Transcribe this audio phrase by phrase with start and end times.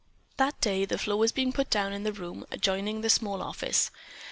[0.37, 3.91] "That day the floor was being put down in the room adjoining the small office.